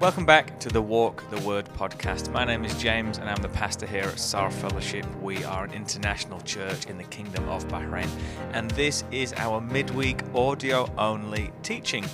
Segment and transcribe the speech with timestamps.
[0.00, 2.30] Welcome back to the Walk the Word podcast.
[2.30, 5.04] My name is James and I'm the pastor here at Saar Fellowship.
[5.20, 8.08] We are an international church in the Kingdom of Bahrain,
[8.52, 12.04] and this is our midweek audio only teaching.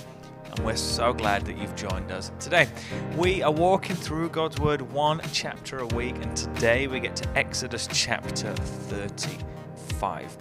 [0.49, 2.67] And we're so glad that you've joined us today.
[3.15, 7.37] We are walking through God's Word one chapter a week, and today we get to
[7.37, 10.37] Exodus chapter 35.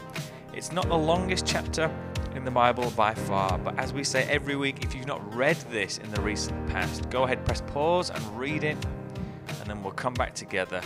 [0.55, 1.95] It's not the longest chapter,
[2.35, 3.59] in the Bible by far.
[3.59, 7.09] But as we say every week, if you've not read this in the recent past,
[7.11, 8.77] go ahead, press pause and read it,
[9.61, 10.81] and then we'll come back together,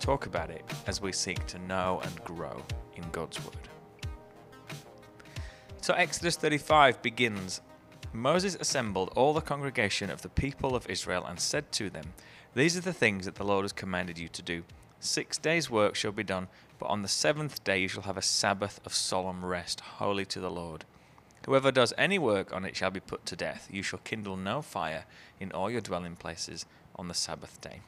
[0.00, 2.62] talk about it as we seek to know and grow
[2.96, 3.68] in God's Word.
[5.80, 7.60] So, Exodus 35 begins
[8.12, 12.14] Moses assembled all the congregation of the people of Israel and said to them,
[12.54, 14.64] These are the things that the Lord has commanded you to do.
[14.98, 18.22] Six days' work shall be done, but on the seventh day you shall have a
[18.22, 20.84] Sabbath of solemn rest, holy to the Lord.
[21.46, 23.68] Whoever does any work on it shall be put to death.
[23.70, 25.04] You shall kindle no fire
[25.40, 26.66] in all your dwelling places
[26.96, 27.80] on the Sabbath day.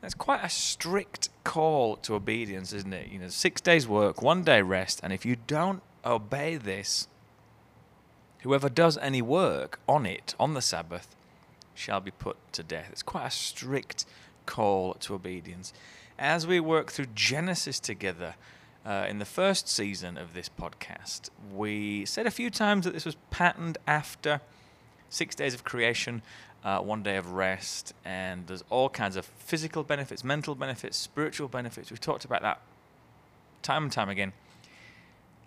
[0.00, 3.08] That's quite a strict call to obedience, isn't it?
[3.08, 7.08] You know, six days work, one day rest, and if you don't obey this,
[8.40, 11.16] whoever does any work on it on the Sabbath
[11.74, 12.88] shall be put to death.
[12.92, 14.04] It's quite a strict
[14.46, 15.72] call to obedience
[16.18, 18.34] as we work through Genesis together
[18.84, 23.04] uh, in the first season of this podcast, we said a few times that this
[23.04, 24.40] was patterned after
[25.10, 26.22] six days of creation,
[26.64, 31.48] uh, one day of rest, and there's all kinds of physical benefits, mental benefits, spiritual
[31.48, 31.90] benefits.
[31.90, 32.60] We've talked about that
[33.62, 34.32] time and time again.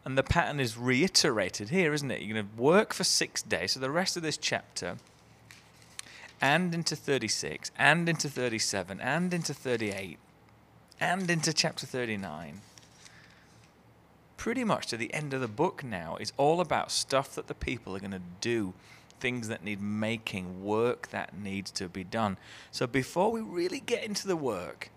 [0.03, 2.21] And the pattern is reiterated here, isn't it?
[2.21, 3.73] You're going to work for six days.
[3.73, 4.97] So the rest of this chapter,
[6.39, 10.17] and into 36, and into 37, and into 38,
[11.01, 12.61] and into chapter 39.
[14.37, 17.55] Pretty much to the end of the book now is all about stuff that the
[17.55, 18.73] people are going to do,
[19.19, 22.37] things that need making, work that needs to be done.
[22.71, 24.89] So before we really get into the work,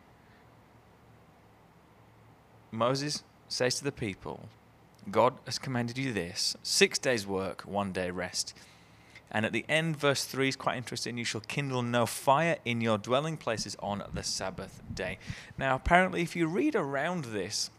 [2.71, 4.49] Moses says to the people,
[5.11, 8.55] God has commanded you this six days' work, one day rest.
[9.35, 11.19] And at the end, verse 3 is quite interesting.
[11.19, 15.19] You shall kindle no fire in your dwelling places on the Sabbath day.
[15.59, 17.71] Now, apparently, if you read around this,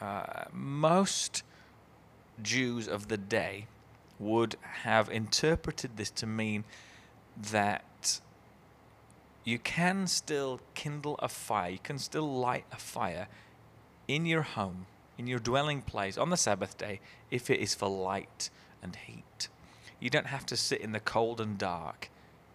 [0.00, 1.42] uh, most
[2.42, 3.66] Jews of the day
[4.18, 6.64] would have interpreted this to mean
[7.36, 8.20] that
[9.44, 13.28] you can still kindle a fire, you can still light a fire
[14.08, 14.86] in your home,
[15.18, 17.00] in your dwelling place on the Sabbath day,
[17.30, 18.48] if it is for light
[18.82, 19.48] and heat.
[20.00, 22.10] You don't have to sit in the cold and dark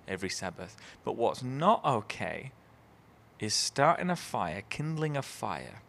[0.07, 0.77] every Sabbath.
[1.03, 2.51] But what's not okay
[3.39, 5.81] is starting a fire, kindling a fire,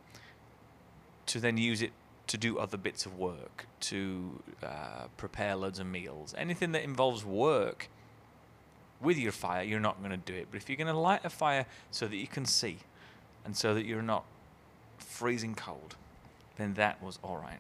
[1.26, 1.92] to then use it
[2.28, 6.34] to do other bits of work, to uh, prepare loads of meals.
[6.38, 7.88] Anything that involves work
[9.00, 10.48] with your fire, you're not going to do it.
[10.50, 12.78] But if you're going to light a fire so that you can see
[13.44, 14.24] and so that you're not
[14.98, 15.96] freezing cold,
[16.56, 17.58] then that was all right.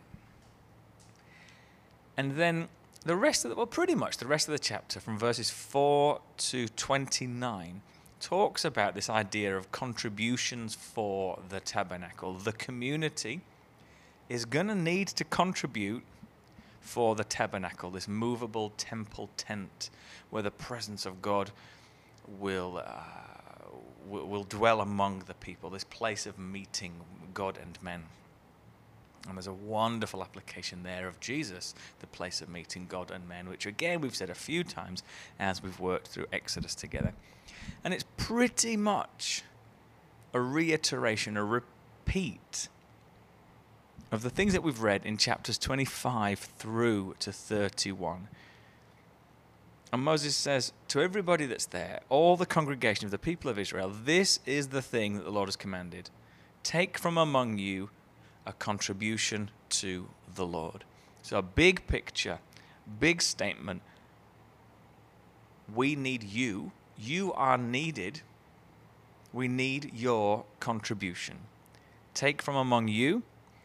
[2.16, 2.68] And then
[3.02, 6.20] the rest of the, well, pretty much the rest of the chapter from verses 4
[6.36, 7.82] to 29
[8.20, 12.34] talks about this idea of contributions for the tabernacle.
[12.34, 13.40] The community
[14.28, 16.04] is going to need to contribute
[16.80, 19.90] for the tabernacle, this movable temple tent
[20.30, 21.50] where the presence of God
[22.38, 23.00] will, uh,
[24.08, 26.92] will, will dwell among the people, this place of meeting
[27.34, 28.04] God and men.
[29.28, 33.48] And there's a wonderful application there of Jesus, the place of meeting God and men,
[33.48, 35.02] which again we've said a few times
[35.38, 37.12] as we've worked through Exodus together.
[37.84, 39.42] And it's pretty much
[40.34, 42.68] a reiteration, a repeat
[44.10, 48.28] of the things that we've read in chapters 25 through to 31.
[49.92, 53.90] And Moses says to everybody that's there, all the congregation of the people of Israel,
[53.90, 56.10] this is the thing that the Lord has commanded.
[56.62, 57.90] Take from among you
[58.46, 60.84] a contribution to the Lord.
[61.22, 62.38] So, a big picture,
[63.00, 63.82] big statement.
[65.74, 66.72] We need you.
[66.98, 68.22] You are needed.
[69.32, 71.38] We need your contribution.
[72.14, 73.22] Take from among you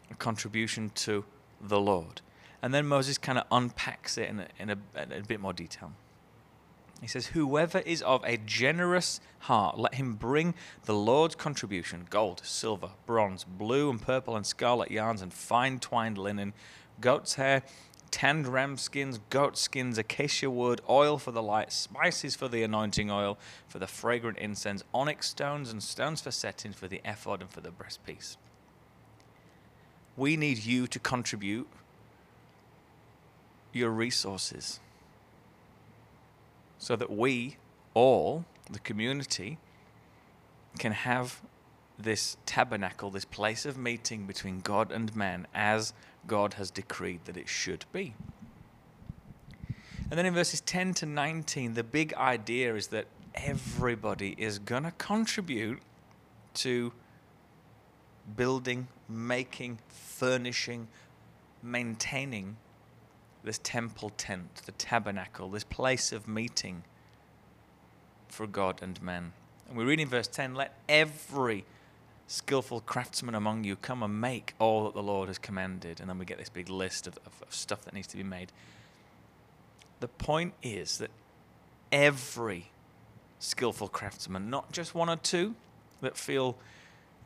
[0.10, 1.26] a contribution to
[1.60, 2.22] the Lord.
[2.62, 5.54] And then Moses kind of unpacks it in a, in a, in a bit more
[5.54, 5.92] detail.
[7.02, 10.56] He says, Whoever is of a generous heart, let him bring
[10.86, 16.18] the Lord's contribution gold, silver, bronze, blue and purple and scarlet yarns, and fine twined
[16.18, 16.54] linen,
[17.00, 17.62] goat's hair,
[18.10, 23.12] tanned ram skins, goat skins, acacia wood, oil for the light, spices for the anointing
[23.12, 27.50] oil, for the fragrant incense, onyx stones, and stones for setting for the ephod and
[27.50, 28.38] for the breastpiece.
[30.16, 31.68] We need you to contribute
[33.72, 34.80] your resources
[36.78, 37.58] so that we
[37.94, 39.58] all, the community,
[40.78, 41.42] can have
[41.98, 45.94] this tabernacle, this place of meeting between God and man, as
[46.28, 48.14] God has decreed that it should be.
[50.10, 54.84] And then in verses 10 to 19, the big idea is that everybody is going
[54.84, 55.80] to contribute
[56.56, 56.94] to
[58.36, 60.88] building, making, furnishing,
[61.62, 62.58] maintaining
[63.48, 66.84] this temple tent, the tabernacle, this place of meeting
[68.28, 69.32] for God and man.
[69.68, 71.66] And we read in verse 10 let every
[72.28, 76.00] skillful craftsman among you come and make all that the Lord has commanded.
[76.00, 78.24] And then we get this big list of, of, of stuff that needs to be
[78.24, 78.52] made.
[80.02, 81.10] The point is that
[81.92, 82.70] every
[83.40, 85.56] skillful craftsman, not just one or two
[86.02, 86.58] that feel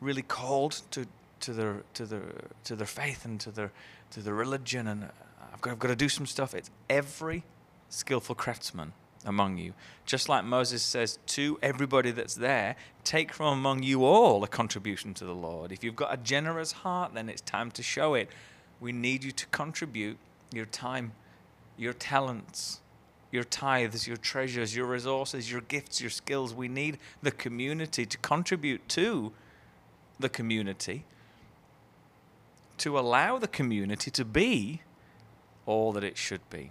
[0.00, 1.06] really called to,
[1.40, 2.22] to their to their
[2.64, 3.72] to their faith and to their
[4.12, 5.10] to their religion and
[5.52, 6.54] I've got, I've got to do some stuff.
[6.54, 7.44] It's every
[7.88, 8.92] skillful craftsman
[9.24, 9.74] among you.
[10.06, 15.14] Just like Moses says to everybody that's there, take from among you all a contribution
[15.14, 15.72] to the Lord.
[15.72, 18.28] If you've got a generous heart, then it's time to show it.
[18.80, 20.18] We need you to contribute
[20.52, 21.12] your time,
[21.76, 22.80] your talents,
[23.30, 26.54] your tithes, your treasures, your resources, your gifts, your skills.
[26.54, 29.32] We need the community to contribute to
[30.18, 31.04] the community,
[32.78, 34.82] to allow the community to be
[35.66, 36.70] all that it should be.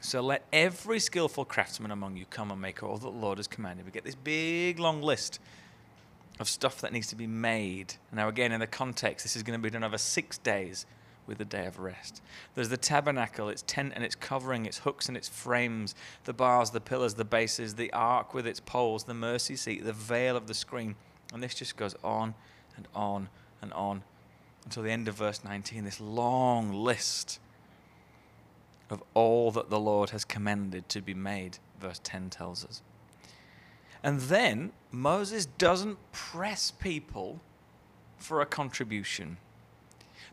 [0.00, 3.48] So let every skillful craftsman among you come and make all that the Lord has
[3.48, 3.84] commanded.
[3.84, 5.40] We get this big long list
[6.38, 7.94] of stuff that needs to be made.
[8.12, 10.86] Now, again, in the context, this is going to be done over six days
[11.26, 12.22] with a day of rest.
[12.54, 15.94] There's the tabernacle, its tent and its covering, its hooks and its frames,
[16.24, 19.92] the bars, the pillars, the bases, the ark with its poles, the mercy seat, the
[19.92, 20.94] veil of the screen.
[21.34, 22.34] And this just goes on
[22.76, 23.28] and on
[23.60, 24.04] and on
[24.64, 27.40] until the end of verse 19, this long list
[28.90, 32.82] of all that the Lord has commanded to be made, verse 10 tells us.
[34.02, 37.40] And then Moses doesn't press people
[38.16, 39.38] for a contribution.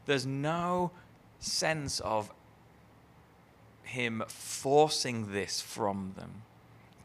[0.06, 0.92] There's no
[1.40, 2.32] sense of
[3.84, 6.44] him forcing this from them,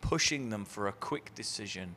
[0.01, 1.95] pushing them for a quick decision.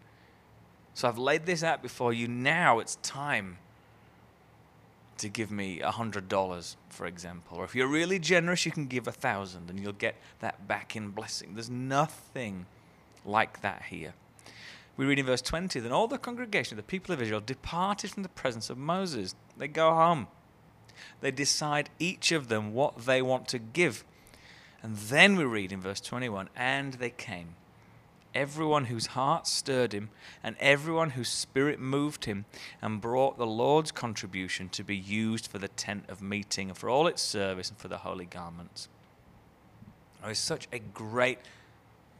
[0.94, 2.28] So I've laid this out before you.
[2.28, 3.58] Now it's time
[5.18, 7.58] to give me a hundred dollars, for example.
[7.58, 10.96] Or if you're really generous, you can give a thousand and you'll get that back
[10.96, 11.54] in blessing.
[11.54, 12.66] There's nothing
[13.26, 14.14] like that here.
[14.96, 18.24] We read in verse 20 Then all the congregation the people of Israel departed from
[18.24, 19.36] the presence of Moses.
[19.58, 20.28] They go home.
[21.22, 24.04] They decide each of them what they want to give.
[24.82, 27.56] And then we read in verse 21 And they came
[28.36, 30.10] everyone whose heart stirred him,
[30.44, 32.46] and everyone whose spirit moved him,
[32.82, 36.90] and brought the Lord's contribution to be used for the tent of meeting, and for
[36.90, 38.88] all its service, and for the holy garments.
[40.24, 41.40] There's such a great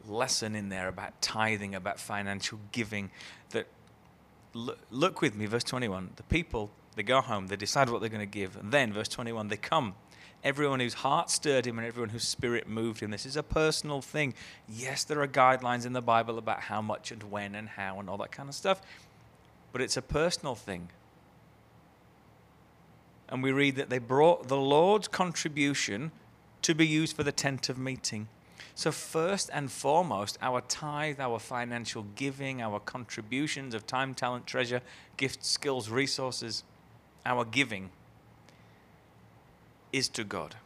[0.06, 3.10] lesson in there about tithing, about financial giving,
[3.50, 3.66] that
[4.52, 6.10] look with me, verse 21.
[6.16, 9.08] The people, they go home, they decide what they're going to give, and then, verse
[9.08, 9.94] 21, they come
[10.44, 13.10] everyone whose heart stirred him and everyone whose spirit moved him.
[13.10, 14.34] This is a personal thing.
[14.68, 18.10] Yes, there are guidelines in the Bible about how much and when and how and
[18.10, 18.82] all that kind of stuff,
[19.72, 20.90] but it's a personal thing.
[23.30, 26.12] And we read that they brought the Lord's contribution
[26.62, 28.28] to be used for the tent of meeting.
[28.76, 34.82] So, first and foremost, our tithe, our financial giving, our contributions of time, talent, treasure,
[35.16, 36.64] gifts, skills, resources,
[37.24, 37.90] our giving
[39.94, 40.56] is to God.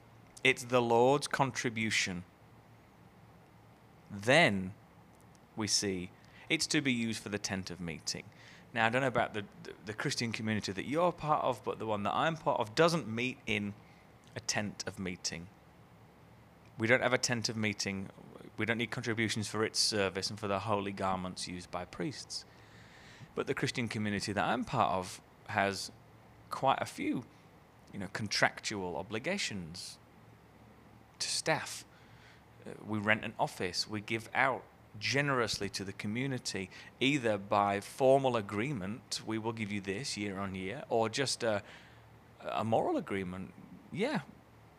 [0.43, 2.25] It's the Lord's contribution.
[4.11, 4.73] Then
[5.55, 6.11] we see
[6.49, 8.25] it's to be used for the tent of meeting.
[8.73, 11.79] Now, I don't know about the, the, the, Christian community that you're part of, but
[11.79, 13.75] the one that I'm part of doesn't meet in
[14.35, 15.49] a tent of meeting.
[16.79, 18.09] We don't have a tent of meeting.
[18.57, 22.47] We don't need contributions for its service and for the holy garments used by priests.
[23.35, 25.91] But the Christian community that I'm part of has
[26.51, 27.25] quite a few
[27.93, 29.99] you know, contractual obligations
[31.19, 31.85] to staff.
[32.67, 33.89] Uh, we rent an office.
[33.89, 34.63] We give out
[34.99, 40.55] generously to the community, either by formal agreement, we will give you this year on
[40.55, 41.63] year, or just a,
[42.51, 43.53] a moral agreement.
[43.93, 44.21] Yeah,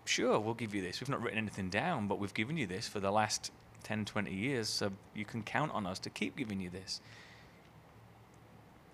[0.06, 1.00] sure, we'll give you this.
[1.00, 3.51] We've not written anything down, but we've given you this for the last
[3.84, 7.01] 10, 20 years, so you can count on us to keep giving you this.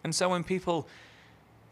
[0.04, 0.88] And so when people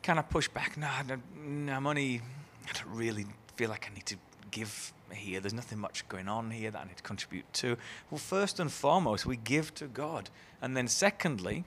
[0.03, 0.77] kind of push back.
[0.77, 2.21] No, no, no money.
[2.69, 4.17] I don't really feel like I need to
[4.51, 5.39] give here.
[5.39, 7.77] There's nothing much going on here that I need to contribute to.
[8.11, 10.29] Well, first and foremost, we give to God.
[10.61, 11.65] And then, secondly,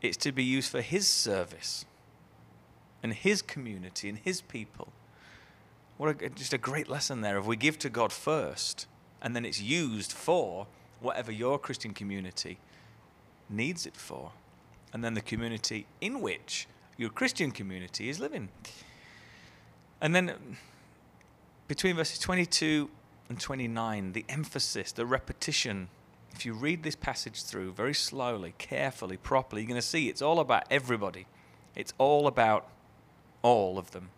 [0.00, 1.84] it's to be used for His service
[3.02, 4.88] and His community and His people.
[5.96, 7.38] What a, just a great lesson there.
[7.38, 8.86] If we give to God first,
[9.22, 10.66] and then it's used for
[11.00, 12.58] whatever your Christian community
[13.48, 14.32] needs it for,
[14.92, 18.48] and then the community in which your Christian community is living.
[20.00, 20.56] And then
[21.68, 22.90] between verses 22
[23.28, 25.88] and 29, the emphasis, the repetition.
[26.32, 30.22] If you read this passage through very slowly, carefully, properly, you're going to see it's
[30.22, 31.26] all about everybody.
[31.74, 32.68] It's all about
[33.42, 34.10] all of them.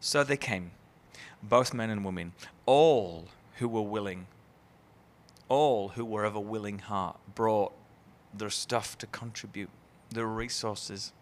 [0.00, 0.72] So they came,
[1.42, 2.32] both men and women,
[2.66, 3.28] all
[3.58, 4.26] who were willing,
[5.48, 7.72] all who were of a willing heart, brought
[8.32, 9.70] their stuff to contribute,
[10.10, 11.12] their resources.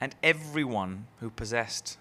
[0.00, 1.98] And everyone who possessed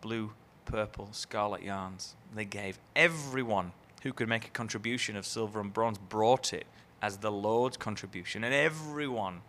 [0.00, 0.32] blue,
[0.64, 2.78] purple, scarlet yarns, they gave.
[2.96, 6.66] Everyone who could make a contribution of silver and bronze brought it
[7.00, 8.42] as the Lord's contribution.
[8.44, 9.42] And everyone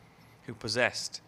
[0.45, 1.21] who possessed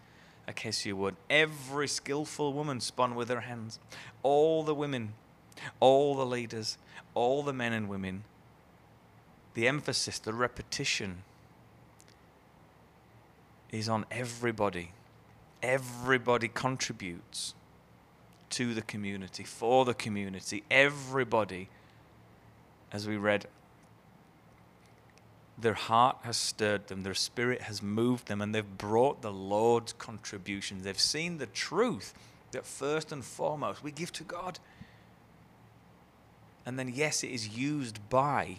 [0.47, 3.79] acacia wood, every skillful woman spun with her hands.
[4.21, 5.13] All the women,
[5.79, 6.77] all the leaders,
[7.13, 8.23] all the men and women.
[9.53, 11.23] The emphasis, the repetition
[13.71, 14.91] is on everybody.
[15.65, 17.55] Everybody contributes
[18.51, 20.63] to the community, for the community.
[20.69, 21.69] Everybody,
[22.91, 23.47] as we read,
[25.57, 29.93] their heart has stirred them, their spirit has moved them, and they've brought the Lord's
[29.93, 30.83] contributions.
[30.83, 32.13] They've seen the truth
[32.51, 34.59] that first and foremost we give to God.
[36.63, 38.57] And then, yes, it is used by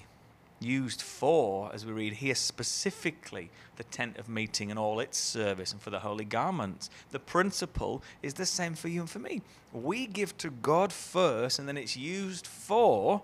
[0.60, 5.72] used for, as we read here, specifically the tent of meeting and all its service
[5.72, 6.88] and for the holy garments.
[7.10, 9.42] The principle is the same for you and for me.
[9.72, 13.22] We give to God first, and then it's used for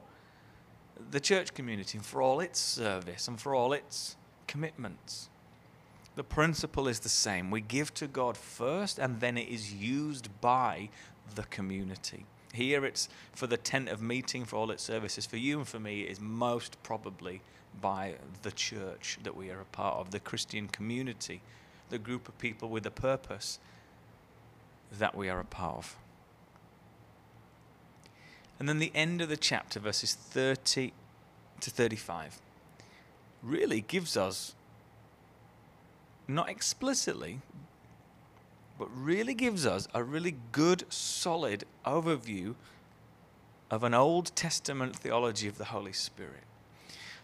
[1.10, 5.28] the church community and for all its service and for all its commitments.
[6.14, 7.50] The principle is the same.
[7.50, 10.90] We give to God first, and then it is used by
[11.34, 12.26] the community.
[12.52, 15.24] Here it's for the tent of meeting, for all its services.
[15.26, 17.40] For you and for me, it is most probably
[17.80, 21.40] by the church that we are a part of, the Christian community,
[21.88, 23.58] the group of people with a purpose
[24.98, 25.96] that we are a part of.
[28.58, 30.92] And then the end of the chapter, verses 30
[31.60, 32.38] to 35,
[33.42, 34.54] really gives us,
[36.28, 37.40] not explicitly,
[38.78, 42.54] but really gives us a really good, solid overview
[43.70, 46.44] of an Old Testament theology of the Holy Spirit.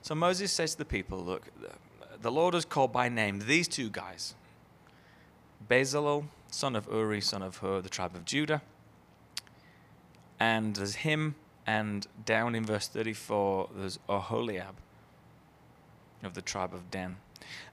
[0.02, 1.48] So Moses says to the people, Look,
[2.20, 4.34] the Lord has called by name these two guys
[5.68, 8.62] Bezalel, son of Uri, son of Hur, the tribe of Judah.
[10.40, 11.34] And there's him,
[11.66, 14.74] and down in verse 34, there's Oholiab
[16.22, 17.16] of the tribe of Dan.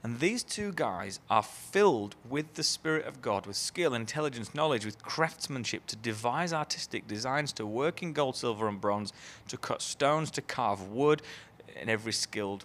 [0.02, 4.84] And these two guys are filled with the Spirit of God, with skill, intelligence, knowledge,
[4.84, 9.12] with craftsmanship to devise artistic designs, to work in gold, silver, and bronze,
[9.48, 11.22] to cut stones, to carve wood,
[11.80, 12.64] in every skilled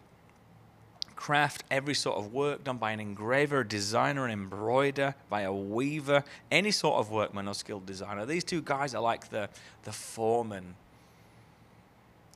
[1.15, 5.53] craft, every sort of work done by an engraver, a designer, an embroider, by a
[5.53, 8.25] weaver, any sort of workman or skilled designer.
[8.25, 9.49] These two guys are like the,
[9.83, 10.73] the foremen,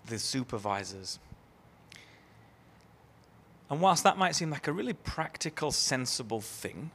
[0.05, 1.17] the supervisors
[3.69, 6.91] and whilst that might seem like a really practical, sensible thing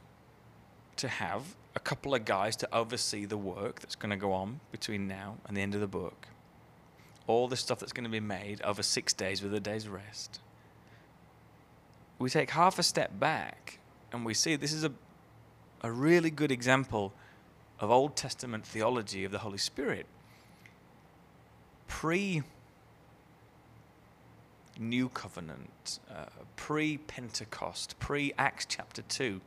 [0.95, 4.59] to have a couple of guys to oversee the work that's going to go on
[4.71, 6.27] between now and the end of the book,
[7.27, 10.39] all the stuff that's going to be made over six days with a day's rest,
[12.19, 13.79] we take half a step back
[14.11, 14.91] and we see this is a,
[15.81, 17.13] a really good example
[17.79, 20.05] of Old Testament theology of the Holy Spirit.
[21.87, 22.43] Pre
[24.81, 29.39] New Covenant, uh, pre Pentecost, pre Acts chapter 2.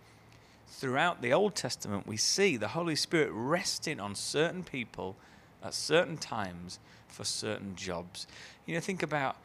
[0.66, 5.16] Throughout the Old Testament, we see the Holy Spirit resting on certain people
[5.62, 8.26] at certain times for certain jobs.
[8.66, 9.36] You know, think about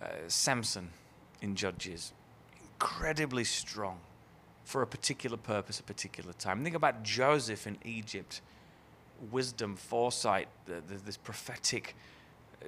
[0.00, 0.90] uh, Samson
[1.40, 2.12] in Judges,
[2.62, 3.98] incredibly strong
[4.64, 6.62] for a particular purpose, a particular time.
[6.62, 8.40] Think about Joseph in Egypt,
[9.30, 11.96] wisdom, foresight, the, the, this prophetic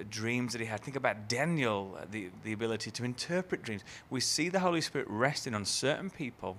[0.09, 0.81] dreams that he had.
[0.81, 3.83] Think about Daniel, uh, the, the ability to interpret dreams.
[4.09, 6.57] We see the Holy Spirit resting on certain people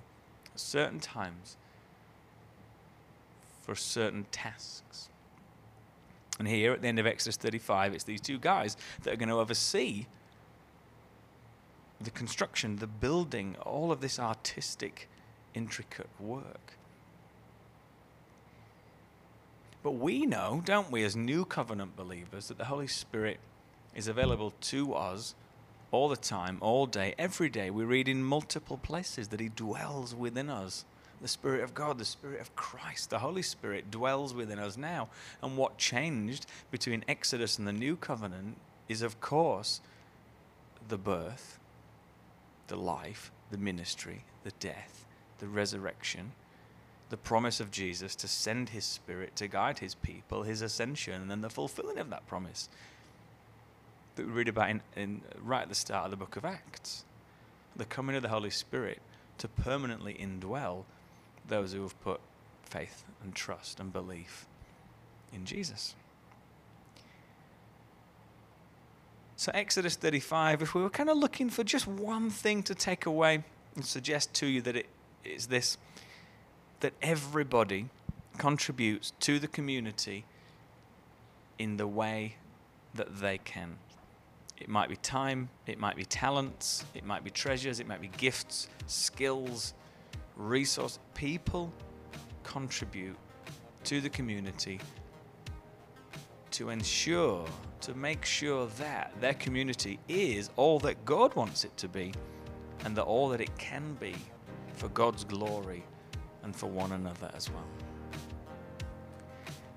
[0.53, 1.57] at certain times
[3.61, 5.09] for certain tasks.
[6.37, 9.29] And here at the end of Exodus 35, it's these two guys that are going
[9.29, 10.05] to oversee
[12.01, 15.09] the construction, the building, all of this artistic,
[15.53, 16.73] intricate work.
[19.85, 23.39] But we know, don't we, as new covenant believers, that the Holy Spirit
[23.93, 25.35] is available to us
[25.91, 27.69] all the time, all day, every day.
[27.69, 30.85] We read in multiple places that He dwells within us.
[31.21, 35.09] The Spirit of God, the Spirit of Christ, the Holy Spirit dwells within us now.
[35.43, 38.57] And what changed between Exodus and the New Covenant
[38.89, 39.81] is, of course,
[40.87, 41.59] the birth,
[42.69, 45.05] the life, the ministry, the death,
[45.37, 46.31] the resurrection,
[47.09, 51.29] the promise of Jesus to send his spirit to guide his people, his ascension, and
[51.29, 52.69] then the fulfilling of that promise
[54.15, 57.03] that we read about in, in right at the start of the book of Acts.
[57.75, 59.01] The coming of the Holy Spirit
[59.37, 60.83] to permanently indwell
[61.47, 62.21] those who have put
[62.63, 64.47] faith and trust and belief
[65.33, 65.95] in Jesus.
[69.37, 73.05] So, Exodus 35, if we were kind of looking for just one thing to take
[73.05, 73.43] away
[73.75, 74.87] and suggest to you that it
[75.25, 75.77] is this
[76.79, 77.89] that everybody
[78.37, 80.25] contributes to the community
[81.57, 82.35] in the way
[82.93, 83.77] that they can.
[84.57, 88.09] It might be time, it might be talents, it might be treasures, it might be
[88.17, 89.73] gifts, skills,
[90.35, 90.99] resource.
[91.13, 91.73] People
[92.43, 93.17] contribute
[93.83, 94.79] to the community
[96.51, 97.45] to ensure,
[97.81, 102.13] to make sure that their community is all that God wants it to be
[102.85, 104.15] and that all that it can be
[104.73, 105.83] for God's glory
[106.45, 107.65] and for one another as well.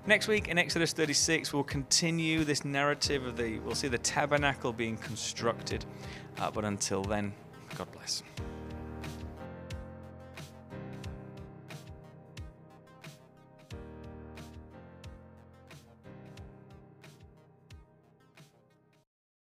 [0.05, 4.71] Next week in Exodus 36, we'll continue this narrative of the, we'll see the tabernacle
[4.71, 5.85] being constructed.
[6.39, 7.33] Uh, but until then,
[7.75, 8.23] God bless.